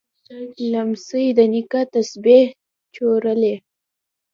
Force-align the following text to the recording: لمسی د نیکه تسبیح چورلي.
لمسی 0.71 1.25
د 1.37 1.39
نیکه 1.51 1.81
تسبیح 1.93 2.45
چورلي. 2.95 3.55